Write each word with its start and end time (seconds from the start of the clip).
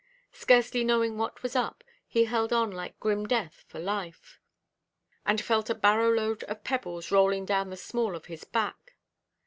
Scarcely 0.33 0.83
knowing 0.83 1.19
what 1.19 1.43
was 1.43 1.55
up, 1.55 1.83
he 2.07 2.25
held 2.25 2.51
on 2.51 2.71
like 2.71 2.99
grim 2.99 3.27
death 3.27 3.63
for 3.67 3.77
life, 3.79 4.39
and 5.27 5.39
felt 5.39 5.69
a 5.69 5.75
barrowload 5.75 6.41
of 6.45 6.63
pebbles 6.63 7.11
rolling 7.11 7.45
down 7.45 7.69
the 7.69 7.77
small 7.77 8.15
of 8.15 8.25
his 8.25 8.43
back. 8.43 8.95